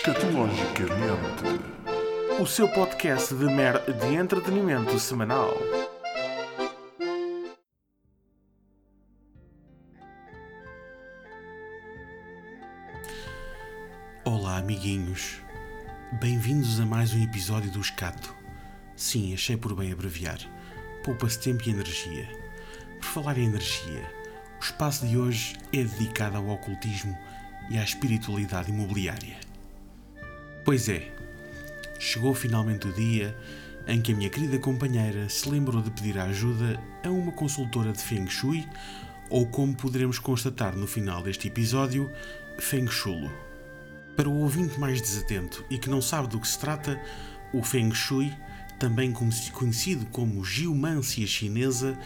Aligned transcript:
Escatologicamente, 0.00 1.44
o 2.40 2.46
seu 2.46 2.66
podcast 2.72 3.34
de, 3.34 3.44
mer 3.44 3.82
de 3.84 4.14
entretenimento 4.14 4.98
semanal. 4.98 5.52
Olá, 14.24 14.56
amiguinhos. 14.56 15.42
Bem-vindos 16.18 16.80
a 16.80 16.86
mais 16.86 17.12
um 17.12 17.22
episódio 17.22 17.70
do 17.70 17.80
Escato. 17.82 18.34
Sim, 18.96 19.34
achei 19.34 19.58
por 19.58 19.74
bem 19.74 19.92
abreviar. 19.92 20.38
Poupa-se 21.04 21.38
tempo 21.38 21.62
e 21.66 21.72
energia. 21.72 22.26
Por 22.98 23.04
falar 23.04 23.36
em 23.36 23.44
energia, 23.44 24.10
o 24.58 24.64
espaço 24.64 25.06
de 25.06 25.18
hoje 25.18 25.56
é 25.74 25.84
dedicado 25.84 26.38
ao 26.38 26.48
ocultismo 26.48 27.14
e 27.68 27.76
à 27.76 27.84
espiritualidade 27.84 28.70
imobiliária. 28.70 29.49
Pois 30.62 30.88
é, 30.90 31.08
chegou 31.98 32.34
finalmente 32.34 32.86
o 32.86 32.92
dia 32.92 33.34
em 33.86 34.00
que 34.00 34.12
a 34.12 34.14
minha 34.14 34.28
querida 34.28 34.58
companheira 34.58 35.26
se 35.28 35.48
lembrou 35.48 35.80
de 35.82 35.90
pedir 35.90 36.18
ajuda 36.18 36.78
a 37.02 37.08
uma 37.10 37.32
consultora 37.32 37.92
de 37.92 37.98
Feng 37.98 38.28
Shui, 38.28 38.68
ou 39.30 39.46
como 39.46 39.74
poderemos 39.74 40.18
constatar 40.18 40.76
no 40.76 40.86
final 40.86 41.22
deste 41.22 41.48
episódio, 41.48 42.10
Feng 42.58 42.88
Shulo. 42.88 43.30
Para 44.14 44.28
o 44.28 44.40
ouvinte 44.40 44.78
mais 44.78 45.00
desatento 45.00 45.64
e 45.70 45.78
que 45.78 45.88
não 45.88 46.02
sabe 46.02 46.28
do 46.28 46.38
que 46.38 46.46
se 46.46 46.58
trata, 46.58 47.00
o 47.54 47.62
Feng 47.62 47.92
Shui, 47.94 48.30
também 48.80 49.12
conhecido 49.52 50.06
como 50.06 50.42
geomancia 50.42 51.26
chinesa, 51.26 51.96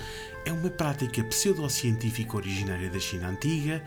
é 0.44 0.52
uma 0.52 0.68
prática 0.68 1.22
pseudocientífica 1.22 2.36
originária 2.36 2.90
da 2.90 2.98
China 2.98 3.28
antiga 3.28 3.80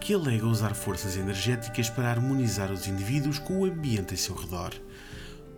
que 0.00 0.14
alega 0.14 0.46
usar 0.46 0.74
forças 0.74 1.18
energéticas 1.18 1.90
para 1.90 2.10
harmonizar 2.10 2.72
os 2.72 2.88
indivíduos 2.88 3.38
com 3.38 3.60
o 3.60 3.66
ambiente 3.66 4.14
em 4.14 4.16
seu 4.16 4.34
redor. 4.34 4.72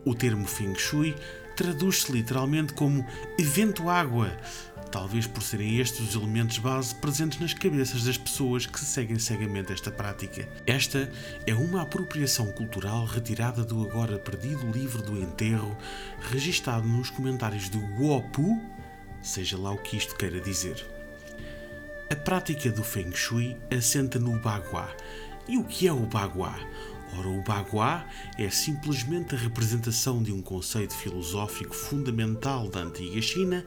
O 0.05 0.13
termo 0.13 0.45
Feng 0.45 0.75
Shui 0.75 1.15
traduz-se 1.57 2.11
literalmente 2.11 2.73
como 2.73 3.07
evento 3.39 3.89
água, 3.89 4.37
talvez 4.93 5.27
por 5.27 5.43
serem 5.43 5.79
estes 5.79 6.11
os 6.11 6.15
elementos 6.15 6.59
base 6.59 6.95
presentes 6.95 7.41
nas 7.41 7.55
cabeças 7.55 8.05
das 8.05 8.19
pessoas 8.19 8.67
que 8.67 8.79
seguem 8.79 9.19
cegamente 9.19 9.73
esta 9.73 9.91
prática. 9.91 10.47
Esta 10.67 11.11
é 11.47 11.55
uma 11.55 11.81
apropriação 11.81 12.53
cultural 12.53 13.07
retirada 13.07 13.65
do 13.65 13.83
agora 13.83 14.19
perdido 14.19 14.71
livro 14.71 15.03
do 15.03 15.19
enterro, 15.19 15.75
registado 16.31 16.87
nos 16.87 17.09
comentários 17.09 17.71
do 17.71 17.79
Guopu, 17.97 18.61
seja 19.23 19.57
lá 19.59 19.73
o 19.73 19.79
que 19.79 19.97
isto 19.97 20.15
queira 20.15 20.41
dizer. 20.41 20.87
A 22.11 22.15
prática 22.15 22.71
do 22.71 22.85
Feng 22.85 23.13
Shui 23.15 23.57
assenta 23.75 24.19
no 24.19 24.39
Bagua. 24.39 24.95
E 25.49 25.57
o 25.57 25.65
que 25.65 25.89
é 25.89 25.93
o 25.93 26.01
Bagua? 26.01 26.55
Ora, 27.19 27.29
o 27.29 27.43
Bagua 27.43 28.05
é 28.39 28.49
simplesmente 28.49 29.35
a 29.35 29.39
representação 29.39 30.23
de 30.23 30.33
um 30.33 30.41
conceito 30.41 30.95
filosófico 30.95 31.75
fundamental 31.75 32.69
da 32.69 32.81
antiga 32.81 33.21
China, 33.21 33.65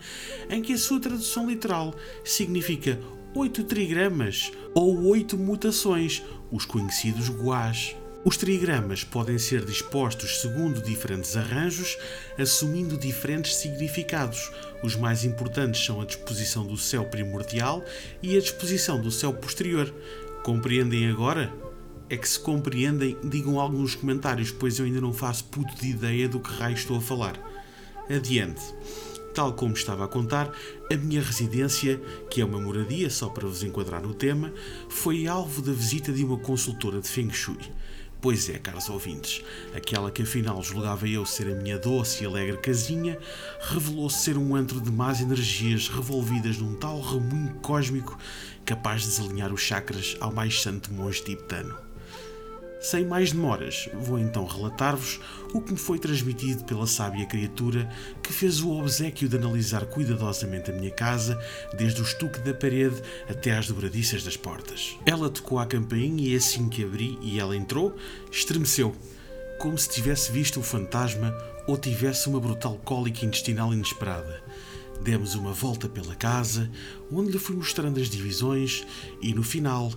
em 0.50 0.62
que 0.62 0.74
a 0.74 0.78
sua 0.78 1.00
tradução 1.00 1.48
literal 1.48 1.94
significa 2.24 3.00
oito 3.36 3.64
trigramas 3.64 4.52
ou 4.74 5.04
oito 5.06 5.38
mutações, 5.38 6.24
os 6.52 6.66
conhecidos 6.66 7.30
guás. 7.30 7.96
Os 8.24 8.38
trigramas 8.38 9.04
podem 9.04 9.38
ser 9.38 9.64
dispostos 9.64 10.42
segundo 10.42 10.82
diferentes 10.82 11.38
arranjos, 11.38 11.96
assumindo 12.40 12.98
diferentes 12.98 13.56
significados. 13.58 14.52
Os 14.82 14.96
mais 14.96 15.24
importantes 15.24 15.86
são 15.86 16.02
a 16.02 16.06
disposição 16.06 16.66
do 16.66 16.76
céu 16.76 17.06
primordial 17.06 17.86
e 18.24 18.36
a 18.36 18.42
disposição 18.42 19.00
do 19.00 19.12
céu 19.12 19.32
posterior. 19.32 19.94
Compreendem 20.44 21.08
agora? 21.08 21.54
É 22.08 22.16
que 22.16 22.30
se 22.30 22.40
compreendem, 22.40 23.18
digam 23.24 23.60
algo 23.60 23.78
nos 23.78 23.96
comentários, 23.96 24.52
pois 24.52 24.78
eu 24.78 24.86
ainda 24.86 25.02
não 25.02 25.12
faço 25.12 25.46
puto 25.46 25.76
de 25.76 25.90
ideia 25.90 26.30
do 26.30 26.40
que 26.40 26.52
raio 26.52 26.76
estou 26.76 26.98
a 26.98 27.02
falar. 27.02 27.40
Adiante. 28.10 28.62
Tal 29.34 29.54
como 29.54 29.74
estava 29.74 30.06
a 30.06 30.08
contar, 30.08 30.52
a 30.90 30.96
minha 30.96 31.22
residência, 31.22 32.00
que 32.30 32.40
é 32.40 32.46
uma 32.46 32.62
moradia, 32.62 33.10
só 33.10 33.28
para 33.28 33.48
vos 33.48 33.64
enquadrar 33.64 34.02
no 34.02 34.14
tema, 34.14 34.54
foi 34.88 35.28
alvo 35.28 35.62
da 35.62 35.74
visita 35.74 36.14
de 36.14 36.24
uma 36.24 36.38
consultora 36.38 37.02
de 37.02 37.08
Feng 37.08 37.34
Shui. 37.34 37.58
Pois 38.22 38.50
é, 38.50 38.58
caros 38.58 38.88
ouvintes, 38.88 39.44
aquela 39.76 40.10
que 40.10 40.22
afinal 40.22 40.62
julgava 40.64 41.08
eu 41.08 41.26
ser 41.26 41.48
a 41.48 41.56
minha 41.56 41.78
doce 41.78 42.24
e 42.24 42.26
alegre 42.26 42.58
casinha, 42.58 43.20
revelou-se 43.62 44.20
ser 44.20 44.38
um 44.38 44.56
antro 44.56 44.80
de 44.80 44.92
más 44.92 45.22
energias 45.22 45.90
revolvidas 45.90 46.58
num 46.58 46.76
tal 46.76 47.02
remoinho 47.02 47.56
cósmico 47.62 48.18
capaz 48.64 49.02
de 49.02 49.10
desalinhar 49.10 49.54
os 49.54 49.62
chakras 49.62 50.16
ao 50.20 50.32
mais 50.32 50.62
santo 50.62 50.92
monge 50.94 51.24
tibetano. 51.24 51.76
Sem 52.86 53.04
mais 53.04 53.32
demoras, 53.32 53.90
vou 53.96 54.20
então 54.20 54.46
relatar-vos 54.46 55.20
o 55.52 55.60
que 55.60 55.72
me 55.72 55.80
foi 55.80 55.98
transmitido 55.98 56.64
pela 56.66 56.86
sábia 56.86 57.26
criatura 57.26 57.90
que 58.22 58.32
fez 58.32 58.62
o 58.62 58.70
obsequio 58.80 59.28
de 59.28 59.38
analisar 59.38 59.88
cuidadosamente 59.88 60.70
a 60.70 60.74
minha 60.76 60.92
casa, 60.92 61.36
desde 61.76 62.00
o 62.00 62.04
estuque 62.04 62.42
da 62.42 62.54
parede 62.54 63.02
até 63.28 63.58
às 63.58 63.68
dobradiças 63.68 64.24
das 64.24 64.38
portas. 64.38 64.96
Ela 65.04 65.32
tocou 65.32 65.58
à 65.58 65.66
campainha 65.66 66.30
e 66.30 66.36
assim 66.36 66.70
que 66.70 66.84
abri 66.84 67.18
e 67.24 67.40
ela 67.40 67.58
entrou, 67.58 67.96
estremeceu, 68.32 68.96
como 69.58 69.76
se 69.80 69.90
tivesse 69.90 70.32
visto 70.32 70.60
um 70.60 70.64
fantasma 70.64 71.36
ou 71.66 71.80
tivesse 71.80 72.30
uma 72.30 72.40
brutal 72.40 72.80
cólica 72.86 73.26
intestinal 73.26 73.74
inesperada. 73.74 74.44
Demos 75.02 75.34
uma 75.34 75.54
volta 75.54 75.90
pela 75.90 76.14
casa, 76.14 76.70
onde 77.12 77.32
lhe 77.32 77.40
fui 77.40 77.56
mostrando 77.56 78.00
as 78.00 78.12
divisões 78.12 78.86
e, 79.24 79.34
no 79.34 79.42
final, 79.42 79.92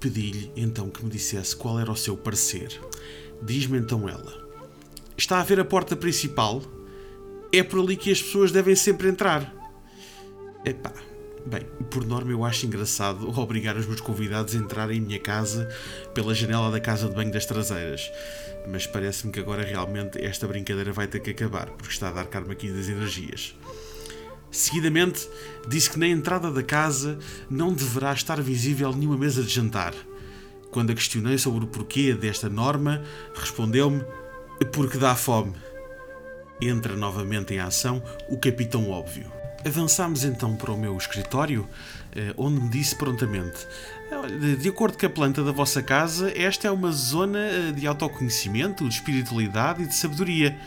Pedi-lhe 0.00 0.50
então 0.56 0.88
que 0.88 1.04
me 1.04 1.10
dissesse 1.10 1.54
qual 1.54 1.78
era 1.78 1.92
o 1.92 1.96
seu 1.96 2.16
parecer. 2.16 2.80
Diz-me 3.42 3.78
então 3.78 4.08
ela: 4.08 4.48
Está 5.16 5.40
a 5.40 5.44
ver 5.44 5.60
a 5.60 5.64
porta 5.64 5.94
principal? 5.94 6.62
É 7.52 7.62
por 7.62 7.80
ali 7.80 7.96
que 7.96 8.10
as 8.10 8.22
pessoas 8.22 8.50
devem 8.50 8.74
sempre 8.74 9.08
entrar. 9.08 9.54
Epá, 10.64 10.92
bem, 11.44 11.66
por 11.90 12.06
norma 12.06 12.32
eu 12.32 12.44
acho 12.44 12.64
engraçado 12.64 13.28
obrigar 13.38 13.76
os 13.76 13.86
meus 13.86 14.00
convidados 14.00 14.54
a 14.54 14.58
entrarem 14.58 14.96
em 14.96 15.00
minha 15.00 15.18
casa 15.18 15.68
pela 16.14 16.34
janela 16.34 16.70
da 16.70 16.80
casa 16.80 17.06
de 17.06 17.14
banho 17.14 17.30
das 17.30 17.44
traseiras. 17.44 18.10
Mas 18.66 18.86
parece-me 18.86 19.32
que 19.32 19.40
agora 19.40 19.62
realmente 19.62 20.18
esta 20.24 20.48
brincadeira 20.48 20.92
vai 20.92 21.06
ter 21.08 21.20
que 21.20 21.30
acabar, 21.30 21.66
porque 21.66 21.92
está 21.92 22.08
a 22.08 22.12
dar 22.12 22.26
karma 22.26 22.52
aqui 22.52 22.70
das 22.70 22.88
energias. 22.88 23.54
Seguidamente, 24.50 25.28
disse 25.68 25.90
que 25.90 25.98
na 25.98 26.08
entrada 26.08 26.50
da 26.50 26.62
casa 26.62 27.18
não 27.48 27.72
deverá 27.72 28.12
estar 28.12 28.40
visível 28.42 28.92
nenhuma 28.92 29.16
mesa 29.16 29.42
de 29.42 29.48
jantar. 29.48 29.94
Quando 30.70 30.90
a 30.90 30.94
questionei 30.94 31.38
sobre 31.38 31.64
o 31.64 31.68
porquê 31.68 32.14
desta 32.14 32.48
norma, 32.48 33.02
respondeu-me: 33.34 34.04
porque 34.72 34.98
dá 34.98 35.14
fome. 35.14 35.54
Entra 36.60 36.94
novamente 36.96 37.54
em 37.54 37.58
ação 37.58 38.02
o 38.28 38.36
capitão 38.36 38.90
óbvio. 38.90 39.30
Avançámos 39.64 40.24
então 40.24 40.56
para 40.56 40.72
o 40.72 40.78
meu 40.78 40.96
escritório, 40.96 41.68
eh, 42.14 42.32
onde 42.36 42.60
me 42.60 42.68
disse 42.68 42.94
prontamente: 42.94 43.66
De 44.58 44.68
acordo 44.68 44.98
com 44.98 45.06
a 45.06 45.10
planta 45.10 45.44
da 45.44 45.52
vossa 45.52 45.82
casa, 45.82 46.32
esta 46.34 46.68
é 46.68 46.70
uma 46.70 46.92
zona 46.92 47.38
eh, 47.38 47.72
de 47.72 47.86
autoconhecimento, 47.86 48.88
de 48.88 48.94
espiritualidade 48.94 49.82
e 49.82 49.86
de 49.86 49.94
sabedoria. 49.94 50.58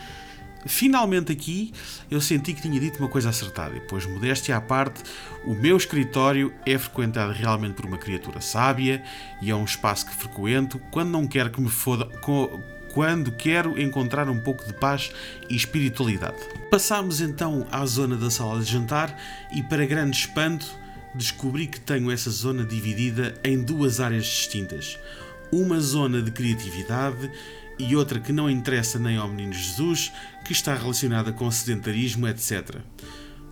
Finalmente 0.66 1.32
aqui 1.32 1.72
eu 2.10 2.20
senti 2.20 2.54
que 2.54 2.62
tinha 2.62 2.78
dito 2.80 2.98
uma 2.98 3.08
coisa 3.08 3.30
acertada. 3.30 3.76
E 3.76 3.80
depois, 3.80 4.06
modéstia 4.06 4.56
à 4.56 4.60
parte, 4.60 5.02
o 5.44 5.54
meu 5.54 5.76
escritório 5.76 6.52
é 6.64 6.78
frequentado 6.78 7.32
realmente 7.32 7.74
por 7.74 7.86
uma 7.86 7.98
criatura 7.98 8.40
sábia 8.40 9.02
e 9.42 9.50
é 9.50 9.54
um 9.54 9.64
espaço 9.64 10.06
que 10.06 10.14
frequento 10.14 10.78
quando 10.90 11.10
não 11.10 11.26
quero 11.26 11.50
que 11.50 11.60
me 11.60 11.68
foda. 11.68 12.08
Quando 12.92 13.32
quero 13.32 13.80
encontrar 13.80 14.28
um 14.28 14.38
pouco 14.38 14.64
de 14.64 14.72
paz 14.72 15.10
e 15.50 15.56
espiritualidade. 15.56 16.36
Passámos 16.70 17.20
então 17.20 17.66
à 17.72 17.84
zona 17.84 18.16
da 18.16 18.30
sala 18.30 18.60
de 18.60 18.70
jantar 18.70 19.20
e, 19.52 19.64
para 19.64 19.84
grande 19.84 20.16
espanto, 20.16 20.66
descobri 21.12 21.66
que 21.66 21.80
tenho 21.80 22.08
essa 22.10 22.30
zona 22.30 22.64
dividida 22.64 23.34
em 23.42 23.60
duas 23.60 23.98
áreas 23.98 24.24
distintas. 24.24 24.96
Uma 25.50 25.80
zona 25.80 26.22
de 26.22 26.30
criatividade 26.30 27.30
e 27.78 27.96
outra 27.96 28.20
que 28.20 28.32
não 28.32 28.50
interessa 28.50 28.98
nem 28.98 29.16
ao 29.16 29.28
Menino 29.28 29.52
Jesus, 29.52 30.12
que 30.44 30.52
está 30.52 30.74
relacionada 30.74 31.32
com 31.32 31.50
sedentarismo, 31.50 32.28
etc. 32.28 32.80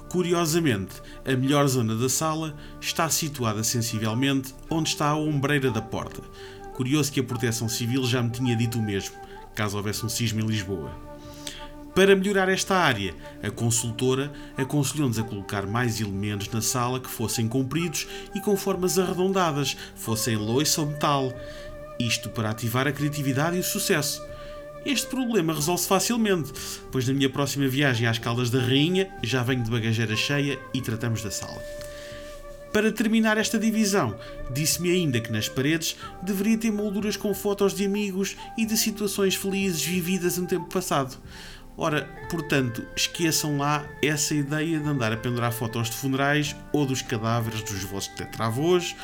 Curiosamente, 0.08 0.94
a 1.24 1.34
melhor 1.34 1.66
zona 1.66 1.96
da 1.96 2.08
sala 2.08 2.54
está 2.80 3.08
situada 3.08 3.64
sensivelmente 3.64 4.54
onde 4.68 4.90
está 4.90 5.08
a 5.08 5.16
ombreira 5.16 5.70
da 5.70 5.80
porta. 5.80 6.20
Curioso 6.74 7.10
que 7.10 7.20
a 7.20 7.24
Proteção 7.24 7.68
Civil 7.68 8.04
já 8.04 8.22
me 8.22 8.30
tinha 8.30 8.54
dito 8.54 8.78
o 8.78 8.82
mesmo, 8.82 9.16
caso 9.54 9.76
houvesse 9.76 10.04
um 10.04 10.08
sismo 10.08 10.40
em 10.40 10.46
Lisboa. 10.46 11.12
Para 11.94 12.16
melhorar 12.16 12.48
esta 12.48 12.74
área, 12.74 13.14
a 13.42 13.50
consultora 13.50 14.32
aconselhou-nos 14.56 15.18
a 15.18 15.22
colocar 15.22 15.66
mais 15.66 16.00
elementos 16.00 16.48
na 16.48 16.62
sala 16.62 16.98
que 16.98 17.10
fossem 17.10 17.46
compridos 17.46 18.08
e 18.34 18.40
com 18.40 18.56
formas 18.56 18.98
arredondadas, 18.98 19.76
fossem 19.94 20.36
loiça 20.36 20.80
ou 20.80 20.86
metal, 20.86 21.30
isto 22.06 22.30
para 22.30 22.50
ativar 22.50 22.86
a 22.86 22.92
criatividade 22.92 23.56
e 23.56 23.60
o 23.60 23.64
sucesso. 23.64 24.22
Este 24.84 25.06
problema 25.06 25.54
resolve-se 25.54 25.88
facilmente, 25.88 26.52
pois 26.90 27.06
na 27.06 27.14
minha 27.14 27.30
próxima 27.30 27.68
viagem 27.68 28.06
às 28.06 28.18
Caldas 28.18 28.50
da 28.50 28.60
Rainha 28.60 29.08
já 29.22 29.42
venho 29.42 29.62
de 29.62 29.70
bagageira 29.70 30.16
cheia 30.16 30.58
e 30.74 30.80
tratamos 30.80 31.22
da 31.22 31.30
sala. 31.30 31.62
Para 32.72 32.90
terminar 32.90 33.36
esta 33.36 33.58
divisão, 33.58 34.18
disse-me 34.50 34.90
ainda 34.90 35.20
que 35.20 35.30
nas 35.30 35.48
paredes 35.48 35.94
deveria 36.22 36.56
ter 36.56 36.72
molduras 36.72 37.16
com 37.16 37.34
fotos 37.34 37.74
de 37.74 37.84
amigos 37.84 38.34
e 38.56 38.64
de 38.64 38.76
situações 38.78 39.34
felizes 39.34 39.84
vividas 39.84 40.38
no 40.38 40.46
tempo 40.46 40.66
passado. 40.72 41.16
Ora, 41.76 42.08
portanto, 42.30 42.82
esqueçam 42.96 43.58
lá 43.58 43.84
essa 44.02 44.34
ideia 44.34 44.80
de 44.80 44.88
andar 44.88 45.12
a 45.12 45.16
pendurar 45.16 45.52
fotos 45.52 45.90
de 45.90 45.96
funerais 45.96 46.56
ou 46.72 46.86
dos 46.86 47.02
cadáveres 47.02 47.62
dos 47.62 47.84
vossos 47.84 48.12
tetravôs, 48.14 48.96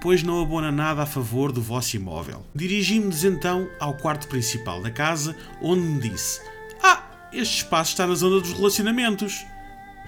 pois 0.00 0.22
não 0.22 0.40
abona 0.40 0.70
nada 0.70 1.02
a 1.02 1.06
favor 1.06 1.52
do 1.52 1.62
vosso 1.62 1.96
imóvel. 1.96 2.44
Dirigimos-nos 2.54 3.24
então 3.24 3.68
ao 3.80 3.94
quarto 3.94 4.28
principal 4.28 4.82
da 4.82 4.90
casa, 4.90 5.36
onde 5.60 5.82
me 5.82 6.00
disse: 6.00 6.40
Ah, 6.82 7.02
este 7.32 7.58
espaço 7.58 7.92
está 7.92 8.06
na 8.06 8.14
zona 8.14 8.40
dos 8.40 8.52
relacionamentos. 8.52 9.44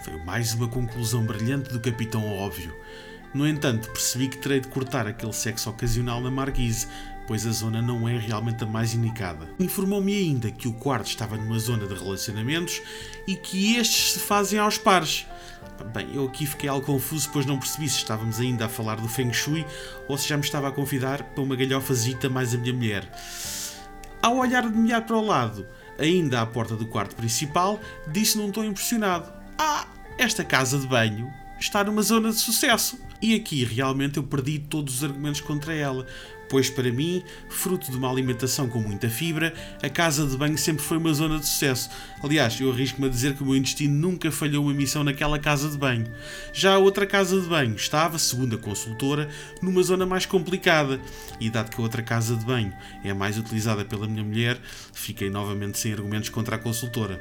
Foi 0.03 0.17
mais 0.25 0.55
uma 0.55 0.69
conclusão 0.69 1.25
brilhante 1.25 1.73
do 1.73 1.81
capitão 1.81 2.27
óbvio. 2.27 2.75
No 3.35 3.47
entanto, 3.47 3.91
percebi 3.91 4.29
que 4.29 4.39
terei 4.39 4.61
de 4.61 4.69
cortar 4.69 5.07
aquele 5.07 5.33
sexo 5.33 5.69
ocasional 5.69 6.21
na 6.21 6.31
marquise, 6.31 6.87
pois 7.27 7.47
a 7.47 7.53
zona 7.53 7.83
não 7.83 8.09
é 8.09 8.17
realmente 8.17 8.65
a 8.65 8.67
mais 8.67 8.95
indicada. 8.95 9.47
Informou-me 9.61 10.17
ainda 10.17 10.51
que 10.51 10.67
o 10.67 10.73
quarto 10.73 11.09
estava 11.09 11.37
numa 11.37 11.59
zona 11.59 11.87
de 11.87 11.95
relacionamentos 11.95 12.81
e 13.27 13.37
que 13.37 13.77
estes 13.77 14.15
se 14.15 14.19
fazem 14.19 14.59
aos 14.59 14.79
pares. 14.79 15.27
Bem, 15.93 16.09
eu 16.15 16.25
aqui 16.25 16.47
fiquei 16.47 16.71
algo 16.71 16.87
confuso, 16.87 17.29
pois 17.31 17.45
não 17.45 17.59
percebi 17.59 17.89
se 17.89 17.99
estávamos 17.99 18.41
ainda 18.41 18.65
a 18.65 18.69
falar 18.69 18.97
do 18.97 19.09
Feng 19.09 19.33
Shui 19.33 19.65
ou 20.09 20.17
se 20.17 20.27
já 20.27 20.37
me 20.37 20.43
estava 20.43 20.69
a 20.69 20.73
convidar 20.73 21.23
para 21.23 21.43
uma 21.43 21.55
galhofazita 21.55 22.31
mais 22.31 22.55
a 22.55 22.59
minha 22.59 22.73
mulher. 22.73 23.09
Ao 24.23 24.37
olhar 24.39 24.63
de 24.63 24.77
milhar 24.77 25.05
para 25.05 25.17
o 25.17 25.25
lado, 25.25 25.67
ainda 25.99 26.41
à 26.41 26.47
porta 26.47 26.75
do 26.75 26.87
quarto 26.87 27.15
principal, 27.15 27.79
disse 28.07 28.39
num 28.39 28.51
tom 28.51 28.65
impressionado: 28.65 29.31
Ah, 29.59 29.87
esta 30.17 30.43
casa 30.43 30.79
de 30.79 30.87
banho 30.87 31.31
está 31.61 31.85
numa 31.85 32.03
zona 32.03 32.31
de 32.31 32.37
sucesso. 32.37 32.99
E 33.21 33.35
aqui 33.35 33.65
realmente 33.65 34.17
eu 34.17 34.23
perdi 34.23 34.59
todos 34.59 34.97
os 34.97 35.05
argumentos 35.05 35.41
contra 35.41 35.75
ela, 35.75 36.07
pois 36.49 36.71
para 36.71 36.91
mim, 36.91 37.23
fruto 37.49 37.91
de 37.91 37.97
uma 37.97 38.11
alimentação 38.11 38.69
com 38.69 38.81
muita 38.81 39.09
fibra, 39.09 39.53
a 39.83 39.89
casa 39.89 40.27
de 40.27 40.37
banho 40.37 40.57
sempre 40.57 40.83
foi 40.83 40.97
uma 40.97 41.13
zona 41.13 41.39
de 41.39 41.47
sucesso. 41.47 41.91
Aliás, 42.23 42.61
eu 42.61 42.71
arrisco-me 42.71 43.07
a 43.07 43.11
dizer 43.11 43.35
que 43.35 43.43
o 43.43 43.47
meu 43.47 43.57
intestino 43.57 43.95
nunca 43.95 44.31
falhou 44.31 44.65
uma 44.65 44.73
missão 44.73 45.05
naquela 45.05 45.39
casa 45.39 45.69
de 45.69 45.77
banho. 45.77 46.07
Já 46.53 46.75
a 46.75 46.79
outra 46.79 47.07
casa 47.07 47.41
de 47.41 47.47
banho 47.47 47.75
estava, 47.75 48.19
segundo 48.19 48.57
a 48.57 48.59
consultora, 48.59 49.29
numa 49.61 49.83
zona 49.83 50.07
mais 50.07 50.25
complicada, 50.25 51.01
e 51.41 51.51
dado 51.51 51.71
que 51.71 51.81
a 51.81 51.83
outra 51.83 52.03
casa 52.03 52.37
de 52.37 52.45
banho 52.45 52.73
é 53.05 53.13
mais 53.13 53.37
utilizada 53.37 53.85
pela 53.85 54.07
minha 54.07 54.25
mulher, 54.25 54.59
fiquei 54.93 55.29
novamente 55.29 55.79
sem 55.79 55.93
argumentos 55.93 56.29
contra 56.29 56.57
a 56.57 56.59
consultora. 56.59 57.21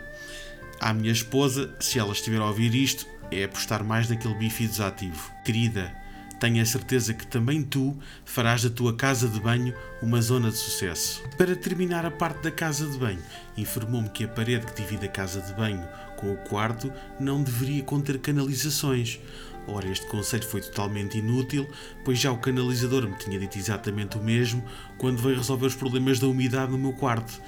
À 0.80 0.94
minha 0.94 1.12
esposa, 1.12 1.74
se 1.80 1.98
ela 1.98 2.14
estiver 2.14 2.40
a 2.40 2.46
ouvir 2.46 2.74
isto, 2.76 3.08
é 3.32 3.44
apostar 3.44 3.84
mais 3.84 4.10
naquele 4.10 4.36
bife 4.36 4.68
desativo. 4.68 5.32
Querida, 5.44 5.94
tenho 6.40 6.62
a 6.62 6.66
certeza 6.66 7.14
que 7.14 7.26
também 7.26 7.64
tu 7.64 7.98
farás 8.24 8.64
da 8.64 8.70
tua 8.70 8.96
casa 8.96 9.28
de 9.28 9.40
banho 9.40 9.74
uma 10.02 10.22
zona 10.22 10.52
de 10.52 10.58
sucesso. 10.58 11.24
Para 11.38 11.56
terminar 11.56 12.06
a 12.06 12.12
parte 12.12 12.44
da 12.44 12.52
casa 12.52 12.86
de 12.86 12.98
banho, 12.98 13.22
informou-me 13.58 14.10
que 14.10 14.24
a 14.24 14.28
parede 14.28 14.68
que 14.68 14.82
divide 14.82 15.06
a 15.08 15.10
casa 15.10 15.42
de 15.42 15.54
banho 15.54 15.88
com 16.16 16.32
o 16.32 16.38
quarto 16.38 16.92
não 17.20 17.42
deveria 17.42 17.82
conter 17.84 18.20
canalizações. 18.20 19.20
Ora, 19.68 19.88
este 19.88 20.06
conceito 20.06 20.48
foi 20.48 20.62
totalmente 20.62 21.18
inútil, 21.18 21.68
pois 22.06 22.20
já 22.20 22.32
o 22.32 22.38
canalizador 22.38 23.08
me 23.08 23.18
tinha 23.18 23.38
dito 23.40 23.58
exatamente 23.58 24.18
o 24.18 24.24
mesmo 24.24 24.64
quando 24.98 25.22
veio 25.22 25.38
resolver 25.38 25.66
os 25.66 25.76
problemas 25.76 26.20
da 26.20 26.28
umidade 26.28 26.72
no 26.72 26.78
meu 26.78 26.94
quarto. 26.94 27.42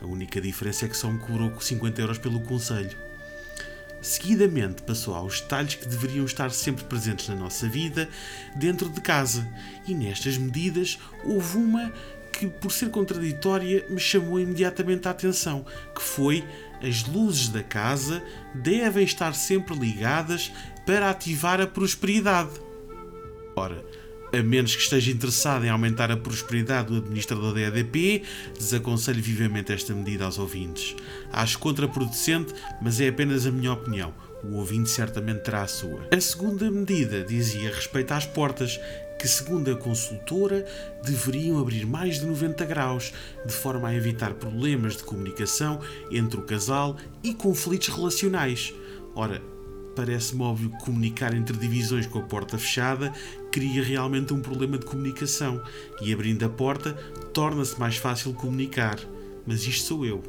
A 0.00 0.06
única 0.06 0.40
diferença 0.40 0.86
é 0.86 0.88
que 0.88 0.96
só 0.96 1.10
me 1.10 1.18
cobrou 1.18 1.60
50 1.60 2.00
euros 2.00 2.18
pelo 2.18 2.40
conselho. 2.40 2.96
Seguidamente 4.06 4.82
passou 4.82 5.16
aos 5.16 5.40
detalhes 5.40 5.74
que 5.74 5.88
deveriam 5.88 6.24
estar 6.24 6.52
sempre 6.52 6.84
presentes 6.84 7.28
na 7.28 7.34
nossa 7.34 7.68
vida 7.68 8.08
dentro 8.54 8.88
de 8.88 9.00
casa, 9.00 9.44
e 9.84 9.92
nestas 9.94 10.38
medidas 10.38 10.96
houve 11.24 11.56
uma 11.56 11.92
que, 12.32 12.46
por 12.46 12.70
ser 12.70 12.90
contraditória, 12.90 13.84
me 13.90 13.98
chamou 13.98 14.38
imediatamente 14.38 15.08
a 15.08 15.10
atenção, 15.10 15.66
que 15.92 16.00
foi 16.00 16.44
as 16.80 17.02
luzes 17.02 17.48
da 17.48 17.64
casa 17.64 18.22
devem 18.54 19.04
estar 19.04 19.34
sempre 19.34 19.74
ligadas 19.74 20.52
para 20.86 21.10
ativar 21.10 21.60
a 21.60 21.66
prosperidade. 21.66 22.60
Ora, 23.56 23.84
a 24.36 24.42
menos 24.42 24.76
que 24.76 24.82
esteja 24.82 25.10
interessado 25.10 25.64
em 25.64 25.70
aumentar 25.70 26.10
a 26.10 26.16
prosperidade 26.16 26.88
do 26.88 26.98
administrador 26.98 27.54
da 27.54 27.60
EDP, 27.62 28.22
desaconselho 28.58 29.22
vivamente 29.22 29.72
esta 29.72 29.94
medida 29.94 30.24
aos 30.24 30.38
ouvintes. 30.38 30.94
Acho 31.32 31.58
contraproducente, 31.58 32.54
mas 32.82 33.00
é 33.00 33.08
apenas 33.08 33.46
a 33.46 33.50
minha 33.50 33.72
opinião. 33.72 34.12
O 34.44 34.56
ouvinte 34.56 34.90
certamente 34.90 35.42
terá 35.42 35.62
a 35.62 35.68
sua. 35.68 36.06
A 36.12 36.20
segunda 36.20 36.70
medida 36.70 37.24
dizia 37.24 37.74
respeito 37.74 38.12
às 38.12 38.26
portas, 38.26 38.78
que, 39.18 39.26
segundo 39.26 39.70
a 39.70 39.76
consultora, 39.76 40.64
deveriam 41.02 41.58
abrir 41.58 41.86
mais 41.86 42.20
de 42.20 42.26
90 42.26 42.64
graus, 42.66 43.12
de 43.44 43.52
forma 43.52 43.88
a 43.88 43.94
evitar 43.94 44.34
problemas 44.34 44.96
de 44.96 45.04
comunicação 45.04 45.80
entre 46.10 46.38
o 46.38 46.42
casal 46.42 46.96
e 47.22 47.32
conflitos 47.32 47.88
relacionais. 47.88 48.74
Ora, 49.14 49.40
parece-me 49.96 50.42
óbvio 50.42 50.70
que 50.70 50.84
comunicar 50.84 51.34
entre 51.34 51.56
divisões 51.56 52.06
com 52.06 52.18
a 52.18 52.22
porta 52.22 52.58
fechada 52.58 53.12
cria 53.50 53.82
realmente 53.82 54.34
um 54.34 54.40
problema 54.40 54.76
de 54.76 54.84
comunicação 54.84 55.62
e 56.02 56.12
abrindo 56.12 56.44
a 56.44 56.48
porta 56.48 56.92
torna-se 57.32 57.80
mais 57.80 57.96
fácil 57.96 58.34
comunicar. 58.34 59.00
Mas 59.46 59.66
isto 59.66 59.86
sou 59.86 60.04
eu. 60.04 60.22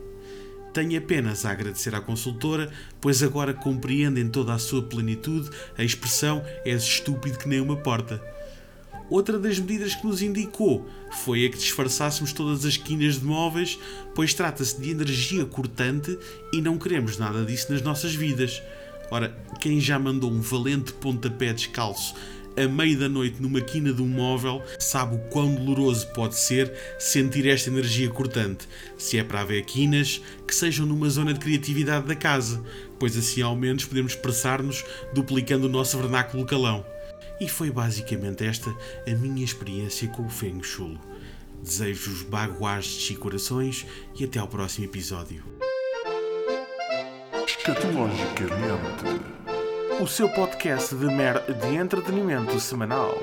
Tenho 0.73 0.97
apenas 0.97 1.45
a 1.45 1.51
agradecer 1.51 1.93
à 1.93 1.99
consultora, 1.99 2.71
pois 3.01 3.21
agora 3.21 3.53
compreendo 3.53 4.19
em 4.19 4.29
toda 4.29 4.53
a 4.53 4.59
sua 4.59 4.81
plenitude 4.81 5.49
a 5.77 5.83
expressão 5.83 6.41
és 6.63 6.83
estúpido 6.83 7.37
que 7.37 7.49
nem 7.49 7.59
uma 7.59 7.75
porta. 7.75 8.21
Outra 9.09 9.39
das 9.39 9.57
medidas 9.57 9.95
que 9.95 10.05
nos 10.05 10.21
indicou 10.21 10.85
foi 11.23 11.45
a 11.45 11.49
que 11.49 11.57
disfarçássemos 11.57 12.33
todas 12.33 12.65
as 12.65 12.75
quinas 12.75 13.19
de 13.19 13.25
móveis, 13.25 13.79
pois 14.13 14.33
trata-se 14.33 14.79
de 14.79 14.91
energia 14.91 15.45
cortante 15.45 16.17
e 16.53 16.61
não 16.61 16.77
queremos 16.77 17.17
nada 17.17 17.45
disso 17.45 17.71
nas 17.71 17.81
nossas 17.81 18.13
vidas. 18.13 18.61
Ora, 19.09 19.37
quem 19.59 19.79
já 19.79 19.97
mandou 19.97 20.31
um 20.31 20.41
valente 20.41 20.93
pontapé 20.93 21.53
descalço 21.53 22.13
a 22.57 22.67
meio 22.67 22.97
da 22.97 23.07
noite 23.07 23.39
numa 23.39 23.61
quina 23.61 23.93
de 23.93 24.01
um 24.01 24.07
móvel 24.07 24.63
sabe 24.79 25.15
o 25.15 25.19
quão 25.29 25.53
doloroso 25.53 26.07
pode 26.07 26.35
ser 26.35 26.73
sentir 26.97 27.47
esta 27.47 27.69
energia 27.69 28.09
cortante. 28.09 28.67
Se 28.97 29.17
é 29.19 29.23
para 29.23 29.41
haver 29.41 29.63
quinas, 29.63 30.19
que 30.47 30.55
sejam 30.55 30.85
numa 30.85 31.07
zona 31.07 31.33
de 31.33 31.39
criatividade 31.39 32.07
da 32.07 32.15
casa, 32.15 32.63
pois 32.99 33.15
assim 33.15 33.43
ao 33.43 33.55
menos 33.55 33.85
podemos 33.85 34.13
expressar-nos 34.13 34.83
duplicando 35.13 35.67
o 35.67 35.69
nosso 35.69 35.97
vernáculo 35.99 36.45
calão. 36.45 36.83
E 37.39 37.47
foi 37.47 37.69
basicamente 37.69 38.43
esta 38.43 38.75
a 39.07 39.11
minha 39.11 39.45
experiência 39.45 40.07
com 40.07 40.25
o 40.25 40.29
Feng 40.29 40.63
Shui. 40.63 40.97
Desejo-vos 41.61 42.23
baguastes 42.23 43.11
e 43.11 43.15
corações 43.15 43.85
e 44.19 44.23
até 44.23 44.39
ao 44.39 44.47
próximo 44.47 44.85
episódio. 44.85 45.43
Escatologicamente. 47.67 49.19
O 49.99 50.07
seu 50.07 50.29
podcast 50.29 50.95
de 50.95 51.05
mer 51.07 51.41
de 51.41 51.75
entretenimento 51.75 52.57
semanal. 52.61 53.13